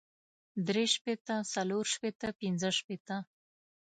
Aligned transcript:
درې 0.67 0.83
شپېته 0.93 1.35
څلور 1.53 1.85
شپېته 1.93 2.27
پنځۀ 2.39 2.69
شپېته 2.79 3.17